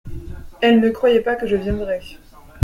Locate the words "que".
1.35-1.45